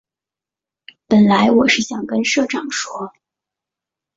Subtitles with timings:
[1.05, 3.13] 本来我是想跟社长说